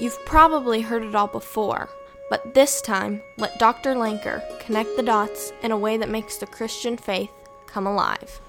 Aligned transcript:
You've 0.00 0.24
probably 0.26 0.80
heard 0.80 1.02
it 1.02 1.16
all 1.16 1.26
before, 1.26 1.88
but 2.30 2.54
this 2.54 2.80
time, 2.80 3.20
let 3.36 3.58
Dr. 3.58 3.96
Lanker 3.96 4.40
connect 4.60 4.96
the 4.96 5.02
dots 5.02 5.52
in 5.62 5.72
a 5.72 5.76
way 5.76 5.96
that 5.96 6.08
makes 6.08 6.36
the 6.36 6.46
Christian 6.46 6.96
faith 6.96 7.32
come 7.66 7.84
alive. 7.84 8.40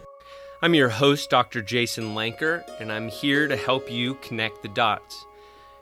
I'm 0.61 0.75
your 0.75 0.89
host, 0.89 1.31
Dr. 1.31 1.63
Jason 1.63 2.13
Lanker, 2.13 2.63
and 2.79 2.91
I'm 2.91 3.07
here 3.07 3.47
to 3.47 3.55
help 3.55 3.89
you 3.89 4.13
connect 4.21 4.61
the 4.61 4.67
dots. 4.67 5.25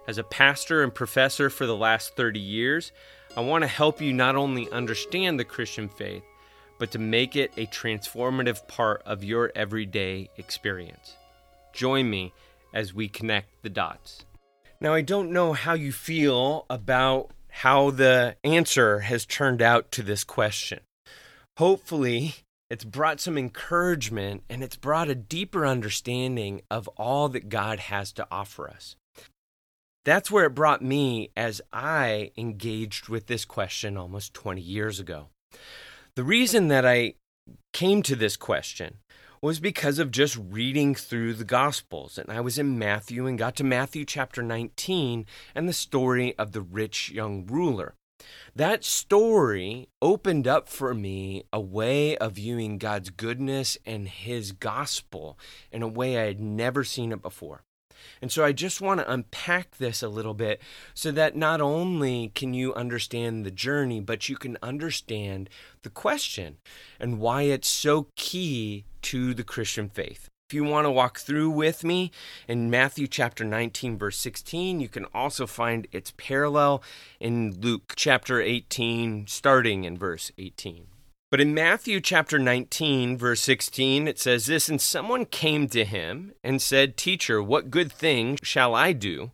As 0.08 0.18
a 0.18 0.24
pastor 0.24 0.84
and 0.84 0.96
professor 0.96 1.50
for 1.50 1.66
the 1.66 1.76
last 1.76 2.16
30 2.16 2.40
years, 2.40 2.94
I 3.36 3.42
want 3.42 3.64
to 3.64 3.68
help 3.68 4.00
you 4.00 4.14
not 4.14 4.38
only 4.38 4.72
understand 4.72 5.38
the 5.38 5.44
Christian 5.44 5.90
faith, 5.90 6.24
but 6.80 6.92
to 6.92 7.00
make 7.00 7.36
it 7.36 7.52
a 7.58 7.66
transformative 7.66 8.66
part 8.70 9.02
of 9.06 9.22
your 9.22 9.52
everyday 9.54 10.30
experience. 10.38 11.18
Join 11.74 12.10
me 12.10 12.32
as 12.74 12.94
we 12.94 13.10
connect 13.10 13.64
the 13.64 13.70
dots. 13.70 14.24
Now, 14.80 14.94
I 14.94 15.02
don't 15.02 15.32
know 15.32 15.54
how 15.54 15.74
you 15.74 15.92
feel 15.92 16.66
about 16.70 17.32
how 17.50 17.90
the 17.90 18.36
answer 18.44 19.00
has 19.00 19.26
turned 19.26 19.62
out 19.62 19.92
to 19.94 20.04
this 20.04 20.24
question. 20.24 20.82
Hopefully, 21.58 22.36
it's 22.70 22.84
brought 22.84 23.20
some 23.20 23.38
encouragement 23.38 24.44
and 24.50 24.62
it's 24.62 24.76
brought 24.76 25.10
a 25.10 25.16
deeper 25.16 25.66
understanding 25.66 26.62
of 26.70 26.88
all 26.90 27.30
that 27.30 27.50
God 27.50 27.80
has 27.80 28.12
to 28.14 28.28
offer 28.30 28.70
us. 28.70 28.96
That's 30.06 30.30
where 30.30 30.46
it 30.46 30.56
brought 30.56 30.84
me 30.84 31.32
as 31.36 31.60
I 31.74 32.32
engaged 32.38 33.10
with 33.10 33.26
this 33.26 33.46
question 33.46 33.98
almost 33.98 34.34
20 34.36 34.62
years 34.62 35.00
ago. 35.00 35.30
The 36.16 36.24
reason 36.24 36.68
that 36.68 36.86
I 36.86 37.16
came 37.74 38.04
to 38.04 38.16
this 38.16 38.38
question 38.38 38.98
was 39.42 39.60
because 39.60 40.00
of 40.00 40.12
just 40.12 40.38
reading 40.38 40.96
through 40.96 41.34
the 41.34 41.44
Gospels. 41.44 42.18
And 42.18 42.32
I 42.32 42.42
was 42.42 42.58
in 42.58 42.80
Matthew 42.80 43.26
and 43.26 43.38
got 43.38 43.56
to 43.58 43.64
Matthew 43.64 44.06
chapter 44.06 44.42
19 44.42 45.26
and 45.54 45.70
the 45.70 45.74
story 45.74 46.38
of 46.38 46.52
the 46.52 46.62
rich 46.62 47.12
young 47.12 47.46
ruler. 47.46 47.96
That 48.56 48.84
story 48.84 49.90
opened 50.02 50.48
up 50.48 50.68
for 50.68 50.94
me 50.94 51.44
a 51.54 51.60
way 51.60 52.18
of 52.18 52.34
viewing 52.34 52.80
God's 52.80 53.12
goodness 53.12 53.78
and 53.86 54.08
His 54.08 54.52
gospel 54.52 55.38
in 55.72 55.84
a 55.84 55.88
way 55.88 56.18
I 56.18 56.26
had 56.26 56.40
never 56.40 56.84
seen 56.84 57.12
it 57.12 57.22
before. 57.22 57.62
And 58.22 58.32
so 58.32 58.44
I 58.44 58.52
just 58.52 58.82
want 58.82 59.00
to 59.00 59.12
unpack 59.12 59.78
this 59.78 60.02
a 60.02 60.08
little 60.08 60.34
bit 60.34 60.62
so 60.94 61.12
that 61.12 61.36
not 61.36 61.62
only 61.62 62.32
can 62.34 62.54
you 62.54 62.74
understand 62.74 63.46
the 63.46 63.52
journey, 63.52 64.00
but 64.00 64.30
you 64.30 64.36
can 64.36 64.58
understand 64.62 65.50
the 65.84 65.90
question 65.90 66.58
and 67.00 67.20
why 67.20 67.44
it's 67.44 67.68
so 67.68 68.08
key 68.16 68.86
to 69.08 69.34
the 69.34 69.44
Christian 69.44 69.88
faith. 69.88 70.28
If 70.50 70.54
you 70.54 70.66
want 70.66 70.84
to 70.84 70.92
walk 70.92 71.20
through 71.20 71.50
with 71.52 71.86
me 71.86 72.12
in 72.46 72.70
Matthew 72.70 73.08
chapter 73.08 73.46
19, 73.46 73.98
verse 73.98 74.18
16, 74.18 74.82
you 74.82 74.90
can 74.90 75.06
also 75.14 75.48
find 75.48 75.88
its 75.94 76.12
parallel 76.18 76.84
in 77.18 77.58
Luke 77.62 77.94
chapter 77.96 78.42
18, 78.42 79.28
starting 79.28 79.86
in 79.86 79.98
verse 79.98 80.34
18. 80.38 80.88
But 81.32 81.40
in 81.40 81.54
Matthew 81.54 82.02
chapter 82.02 82.38
19, 82.38 83.18
verse 83.18 83.40
16, 83.42 84.10
it 84.10 84.20
says 84.20 84.46
this 84.46 84.68
And 84.68 84.82
someone 84.82 85.26
came 85.26 85.70
to 85.70 85.86
him 85.86 86.34
and 86.44 86.62
said, 86.62 86.98
Teacher, 86.98 87.42
what 87.42 87.72
good 87.72 87.92
thing 87.92 88.38
shall 88.44 88.76
I 88.76 88.92
do 88.92 89.32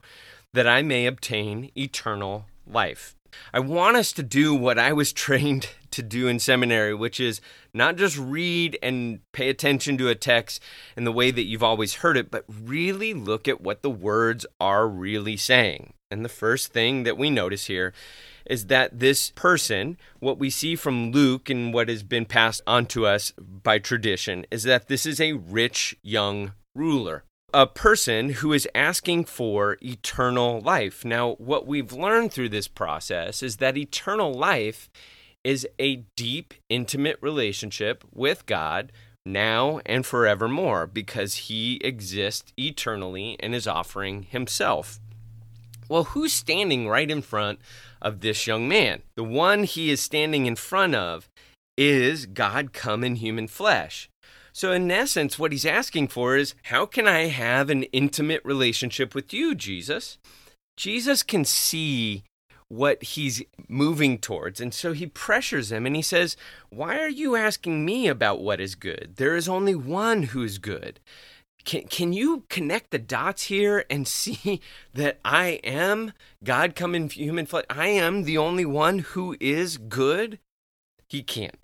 that 0.54 0.68
I 0.68 0.84
may 0.84 1.08
obtain 1.08 1.72
eternal 1.76 2.46
life? 2.68 3.16
I 3.52 3.60
want 3.60 3.98
us 3.98 4.12
to 4.14 4.24
do 4.24 4.54
what 4.54 4.78
I 4.78 4.94
was 4.94 5.12
trained 5.14 5.70
to 5.94 6.04
do 6.04 6.28
in 6.28 6.40
seminary, 6.40 6.94
which 6.94 7.20
is 7.20 7.42
not 7.74 7.96
just 7.96 8.18
read 8.18 8.78
and 8.84 9.20
pay 9.32 9.50
attention 9.50 9.98
to 9.98 10.10
a 10.10 10.16
text 10.16 10.62
in 10.98 11.04
the 11.04 11.12
way 11.12 11.32
that 11.32 11.44
you've 11.44 11.64
always 11.64 11.96
heard 11.96 12.18
it, 12.18 12.30
but 12.30 12.46
really 12.48 13.14
look 13.14 13.48
at 13.48 13.62
what 13.62 13.82
the 13.82 13.90
words 13.90 14.46
are 14.60 14.88
really 14.88 15.38
saying. 15.38 15.94
And 16.12 16.24
the 16.24 16.30
first 16.30 16.74
thing 16.74 17.04
that 17.04 17.18
we 17.18 17.30
notice 17.30 17.66
here 17.66 17.94
is 18.46 18.68
that 18.68 19.00
this 19.00 19.32
person, 19.32 19.98
what 20.20 20.38
we 20.38 20.50
see 20.50 20.76
from 20.76 21.12
Luke 21.12 21.50
and 21.50 21.74
what 21.74 21.90
has 21.90 22.04
been 22.04 22.26
passed 22.26 22.62
on 22.68 22.86
to 22.88 23.08
us 23.08 23.32
by 23.38 23.80
tradition, 23.80 24.46
is 24.52 24.64
that 24.64 24.88
this 24.88 25.06
is 25.06 25.20
a 25.20 25.34
rich 25.34 25.96
young 26.04 26.54
ruler 26.76 27.24
a 27.54 27.68
person 27.68 28.30
who 28.30 28.52
is 28.52 28.68
asking 28.74 29.26
for 29.26 29.78
eternal 29.82 30.60
life. 30.62 31.06
Now, 31.06 31.34
what 31.34 31.68
we've 31.68 31.94
learned 31.94 32.34
through 32.34 32.50
this 32.50 32.68
process 32.68 33.44
is 33.44 33.58
that 33.58 33.78
eternal 33.78 34.34
life 34.34 34.90
is 35.44 35.68
a 35.80 36.04
deep, 36.16 36.54
intimate 36.70 37.18
relationship 37.22 38.04
with 38.14 38.46
God 38.46 38.92
now 39.26 39.80
and 39.86 40.06
forevermore 40.06 40.88
because 40.88 41.36
he 41.36 41.78
exists 41.78 42.52
eternally 42.58 43.38
and 43.40 43.56
is 43.56 43.68
offering 43.68 44.24
himself. 44.24 45.00
Well, 45.90 46.06
who's 46.06 46.34
standing 46.34 46.88
right 46.88 47.10
in 47.10 47.22
front 47.22 47.60
of 48.02 48.22
this 48.22 48.48
young 48.48 48.68
man? 48.68 49.04
The 49.16 49.24
one 49.24 49.64
he 49.64 49.90
is 49.90 50.02
standing 50.02 50.46
in 50.46 50.56
front 50.56 50.96
of 50.96 51.30
is 51.78 52.26
God 52.26 52.74
come 52.74 53.04
in 53.04 53.16
human 53.16 53.48
flesh. 53.48 54.10
So, 54.54 54.72
in 54.72 54.90
essence, 54.92 55.40
what 55.40 55.52
he's 55.52 55.66
asking 55.66 56.10
for 56.10 56.38
is 56.38 56.54
how 56.64 56.86
can 56.86 57.08
I 57.08 57.26
have 57.26 57.70
an 57.70 57.84
intimate 57.86 58.42
relationship 58.46 59.16
with 59.16 59.34
you, 59.34 59.56
Jesus? 59.56 60.20
Jesus 60.78 61.24
can 61.24 61.44
see 61.44 62.24
what 62.74 63.04
he's 63.04 63.44
moving 63.68 64.18
towards. 64.18 64.60
And 64.60 64.74
so 64.74 64.94
he 64.94 65.06
pressures 65.06 65.72
him 65.72 65.86
and 65.86 65.96
he 65.96 66.02
says, 66.02 66.36
Why 66.70 67.00
are 67.00 67.10
you 67.10 67.36
asking 67.36 67.86
me 67.86 68.08
about 68.08 68.42
what 68.42 68.60
is 68.60 68.76
good? 68.76 69.14
There 69.18 69.36
is 69.36 69.48
only 69.48 69.76
one 69.76 70.24
who 70.24 70.44
is 70.44 70.58
good. 70.58 71.00
Can, 71.66 71.84
can 71.84 72.12
you 72.12 72.44
connect 72.50 72.92
the 72.92 73.00
dots 73.00 73.44
here 73.44 73.86
and 73.90 74.08
see 74.08 74.60
that 74.94 75.20
I 75.24 75.62
am 75.64 76.14
God 76.44 76.76
come 76.76 76.96
in 76.96 77.10
human 77.10 77.46
flesh? 77.46 77.66
I 77.70 77.88
am 77.88 78.24
the 78.24 78.38
only 78.38 78.66
one 78.66 79.00
who 79.00 79.36
is 79.40 79.78
good? 79.78 80.40
He 81.08 81.22
can't. 81.22 81.60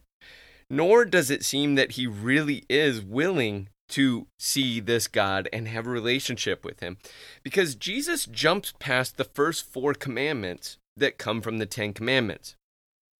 Nor 0.69 1.05
does 1.05 1.31
it 1.31 1.43
seem 1.43 1.75
that 1.75 1.93
he 1.93 2.05
really 2.05 2.63
is 2.69 3.01
willing 3.01 3.69
to 3.89 4.27
see 4.37 4.79
this 4.79 5.07
God 5.07 5.49
and 5.51 5.67
have 5.67 5.87
a 5.87 5.91
relationship 5.91 6.63
with 6.63 6.79
him. 6.79 6.97
Because 7.43 7.73
Jesus 7.73 8.27
jumps 8.27 8.73
past 8.77 9.17
the 9.17 9.23
first 9.23 9.65
four 9.65 9.95
commandments 9.95 10.77
that 10.97 11.17
come 11.17 11.41
from 11.41 11.57
the 11.57 11.65
Ten 11.65 11.93
Commandments. 11.93 12.55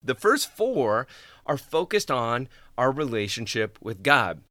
The 0.02 0.16
first 0.16 0.50
four 0.52 1.07
are 1.46 1.57
focused 1.57 2.09
on 2.09 2.47
our 2.78 2.91
relationship 2.91 3.78
with 3.81 4.03
God. 4.03 4.41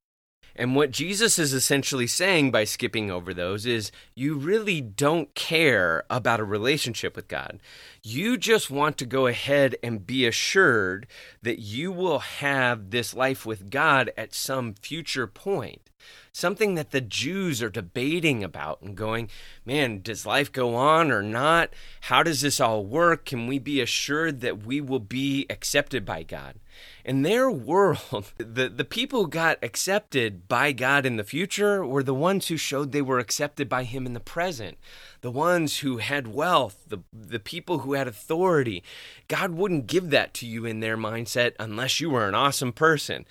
And 0.59 0.75
what 0.75 0.91
Jesus 0.91 1.39
is 1.39 1.53
essentially 1.53 2.09
saying 2.09 2.51
by 2.51 2.65
skipping 2.65 3.12
over 3.12 3.33
those 3.33 3.65
is 3.65 3.93
you 4.17 4.34
really 4.34 4.81
don't 4.81 5.33
care 5.34 6.03
about 6.11 6.41
a 6.41 6.45
relationship 6.45 7.15
with 7.15 7.28
God. 7.28 7.61
You 8.03 8.37
just 8.37 8.69
want 8.69 8.99
to 8.99 9.07
go 9.07 9.28
ahead 9.28 9.77
and 9.84 10.05
be 10.05 10.27
assured 10.27 11.07
that 11.43 11.61
you 11.61 11.93
will 11.93 12.19
have 12.19 12.91
this 12.91 13.15
life 13.15 13.47
with 13.47 13.71
God 13.71 14.11
at 14.17 14.34
some 14.34 14.75
future 14.75 15.28
point 15.28 15.88
something 16.32 16.75
that 16.75 16.91
the 16.91 17.00
Jews 17.00 17.62
are 17.62 17.70
debating 17.70 18.44
about 18.44 18.81
and 18.82 18.97
going, 18.97 19.28
man, 19.64 20.00
does 20.00 20.25
life 20.25 20.53
go 20.53 20.75
on 20.75 21.10
or 21.10 21.22
not? 21.22 21.70
How 22.03 22.22
does 22.22 22.41
this 22.41 22.60
all 22.60 22.84
work? 22.84 23.25
Can 23.25 23.47
we 23.47 23.59
be 23.59 23.81
assured 23.81 24.41
that 24.41 24.64
we 24.64 24.81
will 24.81 25.00
be 25.00 25.47
accepted 25.50 26.04
by 26.04 26.22
God? 26.22 26.56
In 27.04 27.22
their 27.22 27.50
world, 27.50 28.32
the, 28.38 28.69
the 28.69 28.84
people 28.84 29.25
who 29.25 29.28
got 29.28 29.59
accepted 29.62 30.48
by 30.48 30.72
God 30.72 31.04
in 31.04 31.16
the 31.16 31.25
future 31.25 31.84
were 31.84 32.03
the 32.03 32.15
ones 32.15 32.48
who 32.48 32.56
showed 32.56 32.92
they 32.92 33.03
were 33.03 33.19
accepted 33.19 33.69
by 33.69 33.84
Him 33.84 34.06
in 34.06 34.12
the 34.12 34.20
present, 34.20 34.78
the 35.20 35.30
ones 35.30 35.78
who 35.78 35.98
had 35.98 36.28
wealth, 36.28 36.84
the, 36.86 36.98
the 37.12 37.41
people 37.41 37.80
who 37.80 37.94
had 37.94 38.06
authority. 38.06 38.82
God 39.26 39.53
wouldn't 39.53 39.86
give 39.86 40.10
that 40.10 40.34
to 40.34 40.47
you 40.47 40.65
in 40.65 40.80
their 40.80 40.97
mindset 40.97 41.53
unless 41.59 42.00
you 42.00 42.10
were 42.10 42.28
an 42.28 42.34
awesome 42.34 42.72
person. 42.72 43.26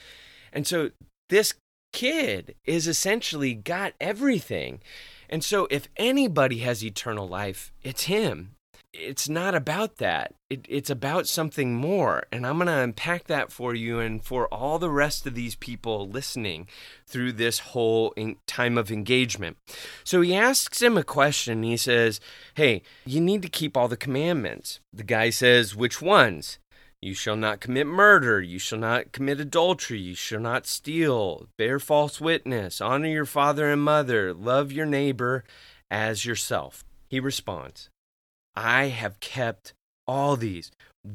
And 0.52 0.66
so 0.66 0.92
this 1.30 1.54
kid 1.92 2.56
is 2.66 2.88
essentially 2.88 3.54
got 3.54 3.94
everything. 4.00 4.82
And 5.30 5.44
so 5.44 5.68
if 5.70 5.88
anybody 5.98 6.60
has 6.60 6.84
eternal 6.84 7.28
life, 7.28 7.72
it's 7.84 8.04
him. 8.04 8.52
It's 8.94 9.30
not 9.30 9.54
about 9.54 9.98
that. 9.98 10.34
It, 10.50 10.66
it's 10.70 10.90
about 10.90 11.28
something 11.28 11.76
more. 11.76 12.24
And 12.32 12.48
I'm 12.48 12.58
going 12.58 12.68
to 12.68 12.74
unpack 12.74 13.26
that 13.26 13.52
for 13.52 13.76
you 13.76 14.00
and 14.00 14.24
for 14.24 14.48
all 14.48 14.80
the 14.80 14.90
rest 14.90 15.28
of 15.28 15.36
these 15.36 15.56
people 15.56 16.08
listening 16.08 16.68
through 17.06 17.34
this 17.34 17.60
whole 17.60 18.16
time 18.48 18.78
of 18.78 18.92
engagement. 18.92 19.58
So 20.04 20.22
he 20.22 20.34
asks 20.34 20.82
him 20.82 20.98
a 20.98 21.04
question. 21.04 21.64
He 21.64 21.78
says, 21.78 22.20
Hey, 22.56 22.82
you 23.06 23.20
need 23.20 23.42
to 23.44 23.50
keep 23.50 23.76
all 23.78 23.88
the 23.88 23.98
commandments. 23.98 24.80
The 24.94 25.04
guy 25.04 25.30
says, 25.30 25.76
Which 25.76 26.02
ones? 26.02 26.58
You 27.02 27.14
shall 27.14 27.36
not 27.36 27.60
commit 27.60 27.86
murder. 27.86 28.42
You 28.42 28.58
shall 28.58 28.80
not 28.80 29.12
commit 29.12 29.40
adultery. 29.40 30.00
You 30.00 30.16
shall 30.16 30.40
not 30.40 30.66
steal, 30.66 31.48
bear 31.58 31.80
false 31.80 32.20
witness, 32.20 32.82
honor 32.82 33.08
your 33.08 33.26
father 33.26 33.72
and 33.72 33.82
mother, 33.82 34.34
love 34.34 34.72
your 34.72 34.88
neighbor 34.88 35.44
as 35.92 36.26
yourself. 36.26 36.84
He 37.10 37.20
responds, 37.20 37.90
I 38.56 38.86
have 38.86 39.20
kept 39.20 39.74
all 40.08 40.36
these. 40.36 40.72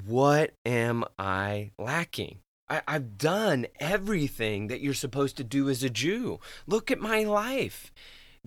What 0.06 0.52
am 0.64 1.04
I 1.18 1.72
lacking? 1.78 2.38
I, 2.68 2.82
have 2.86 3.18
done 3.18 3.66
everything 3.80 4.68
that 4.68 4.80
you're 4.80 4.94
supposed 4.94 5.36
to 5.38 5.44
do 5.44 5.68
as 5.68 5.82
a 5.82 5.90
Jew. 5.90 6.38
Look 6.66 6.90
at 6.90 7.00
my 7.00 7.24
life. 7.24 7.92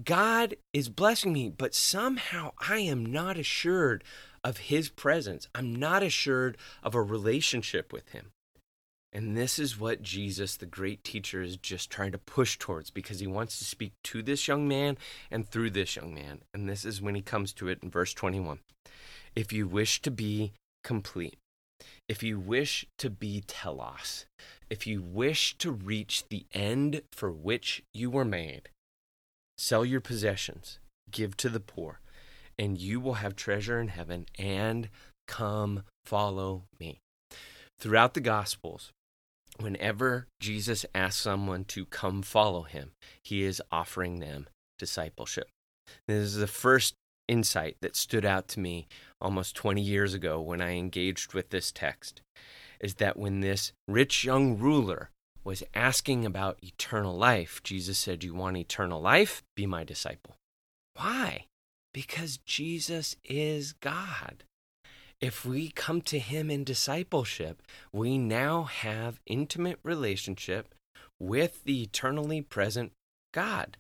God 0.04 0.56
is 0.74 0.90
blessing 0.90 1.32
me, 1.32 1.50
but 1.50 1.76
somehow 1.76 2.52
I 2.68 2.80
am 2.80 3.06
not 3.06 3.38
assured 3.38 4.04
of 4.46 4.58
His 4.58 4.88
presence. 4.88 5.50
I'm 5.54 5.76
not 5.76 6.04
assured 6.04 6.58
of 6.84 6.96
a 6.96 7.02
relationship 7.02 7.92
with 7.92 8.10
Him. 8.10 8.32
And 9.12 9.36
this 9.36 9.58
is 9.58 9.80
what 9.80 10.02
Jesus, 10.02 10.58
the 10.58 10.66
great 10.66 11.04
teacher, 11.04 11.42
is 11.42 11.56
just 11.56 11.90
trying 11.90 12.12
to 12.12 12.18
push 12.18 12.58
towards 12.58 12.90
because 12.90 13.22
he 13.22 13.28
wants 13.28 13.58
to 13.58 13.64
speak 13.64 13.94
to 14.04 14.22
this 14.22 14.46
young 14.46 14.68
man 14.68 14.98
and 15.32 15.48
through 15.48 15.70
this 15.70 15.96
young 15.96 16.14
man. 16.14 16.42
And 16.54 16.68
this 16.68 16.84
is 16.84 17.02
when 17.02 17.16
he 17.16 17.22
comes 17.22 17.54
to 17.54 17.70
it 17.70 17.80
in 17.82 17.90
verse 17.90 18.14
21. 18.14 18.60
If 19.34 19.54
you 19.54 19.70
wish 19.70 20.02
to 20.02 20.12
be 20.12 20.52
complete, 20.84 21.38
if 22.10 22.24
you 22.24 22.38
wish 22.38 22.86
to 22.98 23.10
be 23.10 23.42
telos, 23.48 24.26
if 24.70 24.86
you 24.86 25.02
wish 25.02 25.58
to 25.60 25.72
reach 25.72 26.26
the 26.28 26.46
end 26.54 27.02
for 27.14 27.32
which 27.32 27.84
you 27.94 28.10
were 28.10 28.26
made, 28.26 28.68
sell 29.58 29.86
your 29.86 30.02
possessions, 30.02 30.80
give 31.10 31.38
to 31.38 31.48
the 31.48 31.62
poor, 31.62 32.02
and 32.58 32.78
you 32.78 33.00
will 33.00 33.16
have 33.16 33.36
treasure 33.36 33.80
in 33.80 33.90
heaven, 33.90 34.26
and 34.38 34.90
come 35.28 35.84
follow 36.06 36.64
me. 36.80 37.00
Throughout 37.80 38.14
the 38.14 38.22
Gospels, 38.22 38.92
whenever 39.60 40.28
Jesus 40.40 40.86
asks 40.94 41.22
someone 41.22 41.66
to 41.66 41.86
come 41.86 42.22
follow 42.22 42.64
him, 42.64 42.92
he 43.24 43.44
is 43.44 43.62
offering 43.72 44.20
them 44.20 44.48
discipleship. 44.78 45.50
This 46.08 46.18
is 46.18 46.36
the 46.36 46.48
first 46.48 46.94
insight 47.28 47.78
that 47.82 47.96
stood 47.96 48.26
out 48.26 48.48
to 48.50 48.60
me 48.60 48.88
almost 49.20 49.56
20 49.56 49.82
years 49.82 50.14
ago 50.14 50.40
when 50.40 50.62
I 50.62 50.78
engaged 50.78 51.34
with 51.34 51.50
this 51.50 51.72
text 51.72 52.22
is 52.80 52.96
that 52.96 53.18
when 53.18 53.40
this 53.40 53.72
rich 53.88 54.24
young 54.24 54.58
ruler 54.58 55.10
was 55.44 55.64
asking 55.74 56.26
about 56.26 56.60
eternal 56.62 57.16
life, 57.16 57.62
Jesus 57.64 57.98
said, 57.98 58.24
You 58.24 58.34
want 58.34 58.58
eternal 58.58 59.02
life? 59.02 59.44
Be 59.56 59.66
my 59.66 59.84
disciple. 59.84 60.36
Why? 60.96 61.46
Because 61.96 62.40
Jesus 62.46 63.16
is 63.24 63.72
God 63.72 64.44
if 65.22 65.46
we 65.46 65.70
come 65.70 66.02
to 66.02 66.20
him 66.20 66.52
in 66.52 66.64
discipleship, 66.64 67.62
we 67.94 68.18
now 68.18 68.64
have 68.64 69.22
intimate 69.26 69.80
relationship 69.82 70.76
with 71.20 71.64
the 71.64 71.84
eternally 71.84 72.42
present 72.42 72.92
God. 73.34 73.78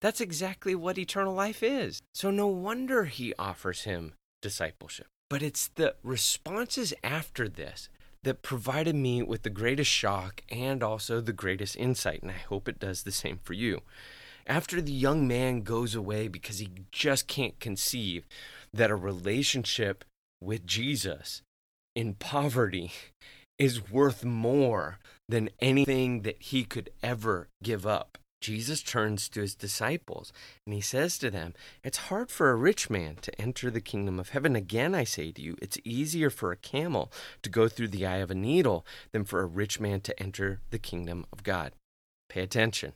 That's 0.00 0.20
exactly 0.20 0.74
what 0.74 0.98
eternal 0.98 1.34
life 1.34 1.62
is. 1.62 2.00
So 2.14 2.30
no 2.30 2.46
wonder 2.46 3.04
he 3.04 3.34
offers 3.38 3.82
him 3.82 4.14
discipleship. 4.40 5.06
But 5.28 5.42
it's 5.42 5.68
the 5.68 5.96
responses 6.02 6.94
after 7.04 7.48
this 7.48 7.88
that 8.22 8.42
provided 8.42 8.94
me 8.94 9.22
with 9.22 9.42
the 9.42 9.50
greatest 9.50 9.90
shock 9.90 10.42
and 10.48 10.82
also 10.82 11.20
the 11.20 11.32
greatest 11.32 11.76
insight, 11.76 12.22
and 12.22 12.30
I 12.30 12.38
hope 12.48 12.68
it 12.68 12.80
does 12.80 13.02
the 13.02 13.12
same 13.12 13.38
for 13.42 13.52
you. 13.52 13.82
After 14.46 14.80
the 14.80 14.92
young 14.92 15.26
man 15.26 15.62
goes 15.62 15.94
away 15.94 16.28
because 16.28 16.58
he 16.58 16.70
just 16.90 17.26
can't 17.26 17.58
conceive 17.60 18.26
that 18.72 18.90
a 18.90 18.96
relationship 18.96 20.04
with 20.40 20.66
Jesus 20.66 21.42
in 21.94 22.14
poverty 22.14 22.92
is 23.58 23.90
worth 23.90 24.24
more 24.24 24.98
than 25.28 25.50
anything 25.60 26.22
that 26.22 26.40
he 26.40 26.64
could 26.64 26.90
ever 27.02 27.48
give 27.62 27.86
up. 27.86 28.18
Jesus 28.40 28.82
turns 28.82 29.28
to 29.30 29.40
his 29.40 29.54
disciples 29.54 30.32
and 30.64 30.72
he 30.72 30.80
says 30.80 31.18
to 31.18 31.30
them, 31.30 31.54
It's 31.82 31.98
hard 31.98 32.30
for 32.30 32.50
a 32.50 32.56
rich 32.56 32.88
man 32.88 33.16
to 33.22 33.40
enter 33.40 33.70
the 33.70 33.80
kingdom 33.80 34.20
of 34.20 34.28
heaven. 34.28 34.54
Again, 34.54 34.94
I 34.94 35.04
say 35.04 35.32
to 35.32 35.42
you, 35.42 35.56
it's 35.60 35.78
easier 35.84 36.30
for 36.30 36.52
a 36.52 36.56
camel 36.56 37.12
to 37.42 37.50
go 37.50 37.68
through 37.68 37.88
the 37.88 38.06
eye 38.06 38.18
of 38.18 38.30
a 38.30 38.36
needle 38.36 38.86
than 39.12 39.24
for 39.24 39.40
a 39.40 39.46
rich 39.46 39.80
man 39.80 40.00
to 40.02 40.22
enter 40.22 40.60
the 40.70 40.78
kingdom 40.78 41.26
of 41.32 41.42
God. 41.42 41.72
Pay 42.28 42.42
attention. 42.42 42.92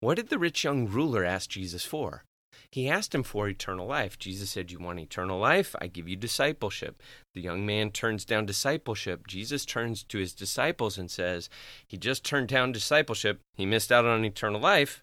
What 0.00 0.16
did 0.16 0.28
the 0.28 0.38
rich 0.38 0.64
young 0.64 0.86
ruler 0.86 1.24
ask 1.24 1.50
Jesus 1.50 1.84
for? 1.84 2.24
He 2.72 2.88
asked 2.88 3.14
him 3.14 3.22
for 3.22 3.48
eternal 3.48 3.86
life. 3.86 4.18
Jesus 4.18 4.50
said, 4.50 4.70
You 4.70 4.78
want 4.78 5.00
eternal 5.00 5.38
life? 5.38 5.74
I 5.80 5.88
give 5.88 6.08
you 6.08 6.16
discipleship. 6.16 7.02
The 7.34 7.40
young 7.40 7.66
man 7.66 7.90
turns 7.90 8.24
down 8.24 8.46
discipleship. 8.46 9.26
Jesus 9.26 9.64
turns 9.64 10.04
to 10.04 10.18
his 10.18 10.32
disciples 10.32 10.96
and 10.96 11.10
says, 11.10 11.50
He 11.86 11.96
just 11.96 12.24
turned 12.24 12.48
down 12.48 12.72
discipleship. 12.72 13.40
He 13.54 13.66
missed 13.66 13.90
out 13.90 14.04
on 14.04 14.24
eternal 14.24 14.60
life. 14.60 15.02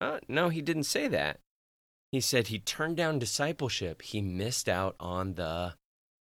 Uh, 0.00 0.18
no, 0.26 0.48
he 0.48 0.62
didn't 0.62 0.84
say 0.84 1.06
that. 1.08 1.38
He 2.10 2.20
said 2.20 2.48
he 2.48 2.58
turned 2.58 2.96
down 2.96 3.18
discipleship. 3.18 4.02
He 4.02 4.20
missed 4.22 4.68
out 4.68 4.96
on 4.98 5.34
the 5.34 5.74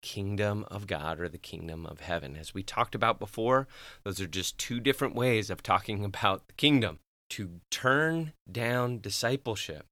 kingdom 0.03 0.65
of 0.71 0.87
God 0.87 1.21
or 1.21 1.29
the 1.29 1.39
kingdom 1.39 1.87
of 1.87 2.01
heaven. 2.01 2.37
As 2.37 2.53
we 2.53 2.63
talked 2.63 2.95
about 2.95 3.19
before, 3.19 3.69
those 4.05 4.21
are 4.21 4.27
just 4.27 4.59
two 4.59 4.81
different 4.81 5.15
ways 5.15 5.51
of 5.51 5.63
talking 5.63 6.05
about 6.05 6.49
the 6.49 6.55
kingdom. 6.55 6.99
To 7.31 7.61
turn 7.71 8.33
down 8.51 9.01
discipleship 9.01 9.87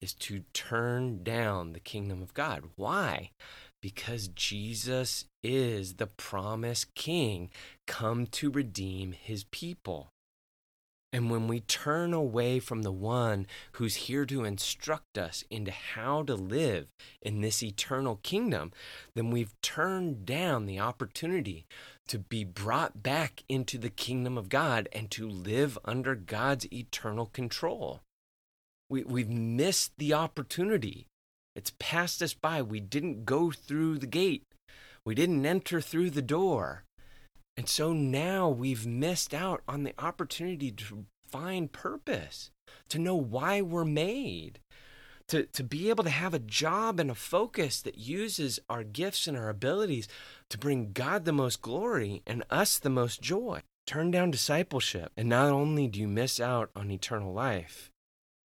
is 0.00 0.14
to 0.14 0.44
turn 0.52 1.22
down 1.22 1.72
the 1.72 1.80
kingdom 1.80 2.22
of 2.22 2.34
God. 2.34 2.64
Why? 2.76 3.30
Because 3.80 4.28
Jesus 4.28 5.24
is 5.42 5.94
the 5.94 6.06
promised 6.06 6.94
king 6.94 7.50
come 7.86 8.26
to 8.26 8.50
redeem 8.50 9.12
his 9.12 9.44
people. 9.44 10.08
And 11.10 11.30
when 11.30 11.48
we 11.48 11.60
turn 11.60 12.12
away 12.12 12.58
from 12.60 12.82
the 12.82 12.92
one 12.92 13.46
who's 13.72 13.94
here 13.94 14.26
to 14.26 14.44
instruct 14.44 15.16
us 15.16 15.42
into 15.48 15.70
how 15.70 16.22
to 16.24 16.34
live 16.34 16.88
in 17.22 17.40
this 17.40 17.62
eternal 17.62 18.20
kingdom, 18.22 18.72
then 19.14 19.30
we've 19.30 19.58
turned 19.62 20.26
down 20.26 20.66
the 20.66 20.78
opportunity 20.78 21.64
to 22.08 22.18
be 22.18 22.44
brought 22.44 23.02
back 23.02 23.42
into 23.48 23.78
the 23.78 23.88
kingdom 23.88 24.36
of 24.36 24.50
God 24.50 24.86
and 24.92 25.10
to 25.12 25.26
live 25.26 25.78
under 25.84 26.14
God's 26.14 26.70
eternal 26.70 27.26
control. 27.26 28.00
We, 28.90 29.02
we've 29.04 29.30
missed 29.30 29.92
the 29.96 30.12
opportunity. 30.12 31.06
It's 31.56 31.72
passed 31.78 32.22
us 32.22 32.34
by. 32.34 32.60
We 32.60 32.80
didn't 32.80 33.24
go 33.24 33.50
through 33.50 33.98
the 33.98 34.06
gate, 34.06 34.44
we 35.06 35.14
didn't 35.14 35.46
enter 35.46 35.80
through 35.80 36.10
the 36.10 36.22
door. 36.22 36.84
And 37.58 37.68
so 37.68 37.92
now 37.92 38.48
we've 38.48 38.86
missed 38.86 39.34
out 39.34 39.62
on 39.66 39.82
the 39.82 39.92
opportunity 39.98 40.70
to 40.70 41.06
find 41.26 41.72
purpose, 41.72 42.52
to 42.88 43.00
know 43.00 43.16
why 43.16 43.62
we're 43.62 43.84
made, 43.84 44.60
to, 45.26 45.42
to 45.42 45.64
be 45.64 45.90
able 45.90 46.04
to 46.04 46.10
have 46.10 46.32
a 46.32 46.38
job 46.38 47.00
and 47.00 47.10
a 47.10 47.16
focus 47.16 47.82
that 47.82 47.98
uses 47.98 48.60
our 48.70 48.84
gifts 48.84 49.26
and 49.26 49.36
our 49.36 49.48
abilities 49.48 50.06
to 50.50 50.56
bring 50.56 50.92
God 50.92 51.24
the 51.24 51.32
most 51.32 51.60
glory 51.60 52.22
and 52.28 52.44
us 52.48 52.78
the 52.78 52.90
most 52.90 53.20
joy. 53.22 53.62
Turn 53.88 54.12
down 54.12 54.30
discipleship, 54.30 55.10
and 55.16 55.28
not 55.28 55.50
only 55.50 55.88
do 55.88 55.98
you 55.98 56.06
miss 56.06 56.38
out 56.38 56.70
on 56.76 56.92
eternal 56.92 57.32
life, 57.32 57.90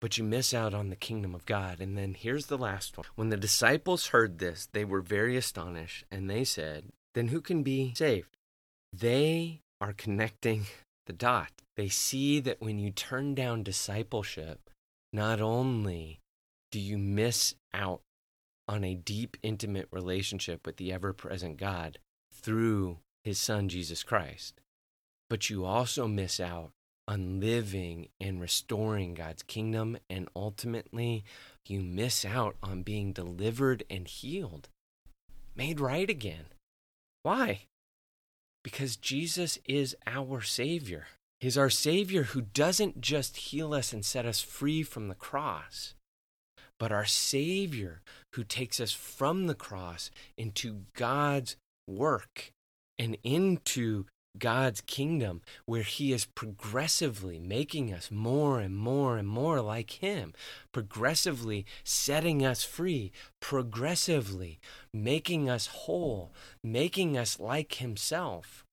but 0.00 0.17
you 0.17 0.25
miss 0.25 0.55
out 0.55 0.73
on 0.73 0.88
the 0.88 0.97
kingdom 0.97 1.35
of 1.35 1.44
God. 1.44 1.82
And 1.82 1.99
then 1.99 2.15
here's 2.15 2.47
the 2.47 2.56
last 2.56 2.97
one. 2.97 3.05
When 3.17 3.29
the 3.29 3.37
disciples 3.37 4.06
heard 4.06 4.38
this, 4.38 4.70
they 4.73 4.87
were 4.87 5.03
very 5.03 5.37
astonished, 5.37 6.06
and 6.11 6.31
they 6.31 6.44
said, 6.44 6.84
Then 7.13 7.29
who 7.29 7.43
can 7.43 7.63
be 7.63 7.93
saved? 7.94 8.39
They 8.93 9.61
are 9.81 9.93
connecting 9.93 10.67
the 11.06 11.13
dot. 11.13 11.51
They 11.77 11.89
see 11.89 12.41
that 12.41 12.61
when 12.61 12.79
you 12.79 12.91
turn 12.91 13.34
down 13.34 13.63
discipleship, 13.63 14.70
not 15.13 15.41
only 15.41 16.20
do 16.70 16.79
you 16.79 16.99
miss 16.99 17.55
out 17.75 18.03
on 18.69 18.84
a 18.84 18.94
deep, 18.94 19.37
intimate 19.43 19.89
relationship 19.91 20.67
with 20.67 20.77
the 20.77 20.93
ever 20.93 21.13
present 21.13 21.56
God 21.56 21.99
through 22.32 22.99
his 23.25 23.39
son, 23.39 23.69
Jesus 23.69 24.03
Christ, 24.03 24.61
but 25.29 25.51
you 25.51 25.65
also 25.65 26.06
miss 26.06 26.41
out 26.41 26.72
on 27.08 27.41
living 27.41 28.08
and 28.20 28.41
restoring 28.41 29.15
God's 29.15 29.43
kingdom, 29.43 29.99
and 30.08 30.29
ultimately, 30.37 31.25
you 31.67 31.81
miss 31.81 32.25
out 32.25 32.56
on 32.63 32.82
being 32.82 33.13
delivered 33.13 33.82
and 33.91 34.06
healed, 34.06 34.69
made 35.56 35.81
right 35.81 36.08
again. 36.08 36.46
Why? 37.22 37.63
Because 38.64 38.96
Jesus 38.96 39.58
is 39.66 39.96
our 40.06 40.40
Savior. 40.40 41.06
He's 41.40 41.58
our 41.58 41.70
Savior 41.70 42.22
who 42.24 42.42
doesn't 42.42 43.00
just 43.00 43.36
heal 43.36 43.74
us 43.74 43.92
and 43.92 44.04
set 44.04 44.24
us 44.24 44.40
free 44.40 44.84
from 44.84 45.08
the 45.08 45.16
cross, 45.16 45.94
but 46.78 46.92
our 46.92 47.04
Savior 47.04 48.02
who 48.34 48.44
takes 48.44 48.78
us 48.78 48.92
from 48.92 49.48
the 49.48 49.54
cross 49.54 50.10
into 50.38 50.82
God's 50.94 51.56
work 51.88 52.52
and 52.98 53.16
into 53.24 54.06
God's 54.39 54.81
kingdom 54.81 55.43
where 55.67 55.82
He 55.82 56.12
is 56.12 56.24
progressively 56.24 57.39
making 57.39 57.93
us 57.93 58.10
more 58.10 58.60
and 58.60 58.77
more 58.77 59.17
and 59.17 59.29
more 59.29 59.60
like 59.60 59.91
Him, 60.03 60.32
progressively 60.72 61.67
setting 61.84 62.44
us 62.44 62.65
free, 62.65 63.12
progressively 63.41 64.58
making 64.93 65.48
us 65.48 65.67
whole, 65.67 66.32
making 66.62 67.17
us 67.17 67.39
like 67.39 67.74
Himself, 67.74 68.65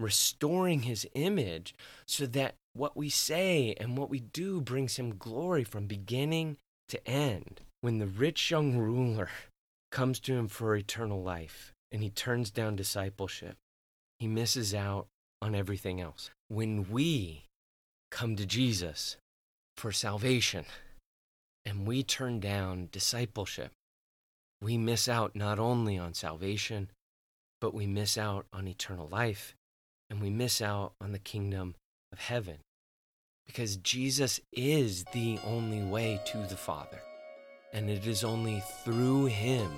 restoring 0.00 0.82
His 0.82 1.06
image 1.14 1.74
so 2.06 2.26
that 2.26 2.54
what 2.74 2.96
we 2.96 3.08
say 3.08 3.74
and 3.80 3.98
what 3.98 4.10
we 4.10 4.20
do 4.20 4.60
brings 4.60 4.96
Him 4.96 5.16
glory 5.16 5.64
from 5.64 5.86
beginning 5.86 6.56
to 6.88 7.08
end. 7.08 7.60
When 7.80 7.98
the 7.98 8.06
rich 8.06 8.50
young 8.50 8.76
ruler 8.76 9.28
comes 9.90 10.20
to 10.20 10.34
Him 10.34 10.48
for 10.48 10.74
eternal 10.76 11.22
life 11.22 11.72
and 11.90 12.02
he 12.02 12.10
turns 12.10 12.50
down 12.50 12.76
discipleship, 12.76 13.56
he 14.18 14.26
misses 14.26 14.74
out 14.74 15.06
on 15.40 15.54
everything 15.54 16.00
else. 16.00 16.30
When 16.48 16.90
we 16.90 17.44
come 18.10 18.36
to 18.36 18.46
Jesus 18.46 19.16
for 19.76 19.92
salvation, 19.92 20.64
and 21.68 21.86
we 21.86 22.02
turn 22.02 22.40
down 22.40 22.88
discipleship, 22.90 23.72
we 24.62 24.78
miss 24.78 25.06
out 25.06 25.36
not 25.36 25.58
only 25.58 25.98
on 25.98 26.14
salvation, 26.14 26.90
but 27.60 27.74
we 27.74 27.86
miss 27.86 28.16
out 28.16 28.46
on 28.52 28.66
eternal 28.66 29.06
life 29.08 29.54
and 30.08 30.20
we 30.20 30.30
miss 30.30 30.62
out 30.62 30.94
on 31.00 31.12
the 31.12 31.18
kingdom 31.18 31.74
of 32.10 32.18
heaven. 32.18 32.56
Because 33.46 33.76
Jesus 33.76 34.40
is 34.52 35.04
the 35.12 35.38
only 35.44 35.82
way 35.82 36.20
to 36.26 36.38
the 36.38 36.56
Father. 36.56 37.00
And 37.74 37.90
it 37.90 38.06
is 38.06 38.24
only 38.24 38.62
through 38.82 39.26
him 39.26 39.70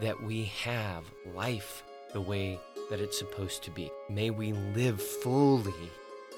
that 0.00 0.20
we 0.22 0.46
have 0.64 1.04
life 1.34 1.84
the 2.12 2.20
way 2.20 2.58
that 2.90 3.00
it's 3.00 3.18
supposed 3.18 3.62
to 3.64 3.70
be. 3.70 3.90
May 4.08 4.30
we 4.30 4.52
live 4.52 5.00
fully 5.00 5.90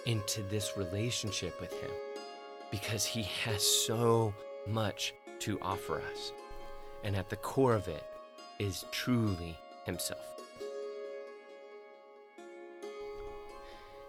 into 0.06 0.42
this 0.44 0.76
relationship 0.76 1.60
with 1.60 1.72
him 1.80 1.90
because 2.70 3.04
he 3.04 3.22
has 3.44 3.62
so 3.62 4.32
much 4.66 5.12
to 5.40 5.58
offer 5.60 6.00
us. 6.12 6.32
And 7.04 7.16
at 7.16 7.28
the 7.30 7.36
core 7.36 7.74
of 7.74 7.88
it 7.88 8.04
is 8.58 8.84
truly 8.92 9.58
himself. 9.84 10.20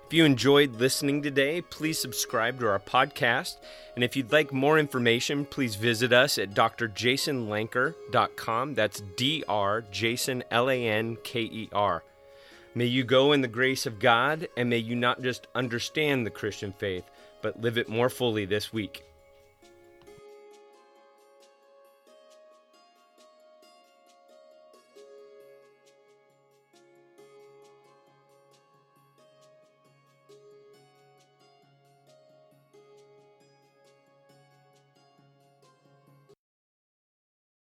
If 0.06 0.14
you 0.18 0.26
enjoyed 0.26 0.76
listening 0.76 1.22
today, 1.24 1.62
please 1.62 1.98
subscribe 1.98 2.60
to 2.60 2.68
our 2.68 2.78
podcast. 2.78 3.56
And 3.96 4.04
if 4.04 4.16
you'd 4.16 4.32
like 4.32 4.54
more 4.54 4.78
information, 4.78 5.44
please 5.44 5.74
visit 5.76 6.14
us 6.14 6.38
at 6.38 6.52
drjasonlanker.com. 6.52 8.76
That's 8.76 9.02
D 9.18 9.44
R 9.48 9.82
Jason 9.82 10.44
L 10.52 10.70
A 10.70 10.88
N 10.88 11.18
K 11.24 11.42
E 11.42 11.68
R. 11.74 12.04
May 12.75 12.86
you 12.86 13.03
go 13.03 13.34
in 13.34 13.42
the 13.42 13.48
grace 13.48 13.86
of 13.86 14.00
God, 14.00 14.48
and 14.58 14.68
may 14.68 14.80
you 14.80 14.96
not 14.96 15.22
just 15.22 15.48
understand 15.53 16.25
the 16.25 16.32
Christian 16.32 16.74
faith, 16.74 17.03
but 17.44 17.62
live 17.62 17.77
it 17.77 17.88
more 17.88 18.10
fully 18.10 18.46
this 18.46 18.74
week. 18.74 19.03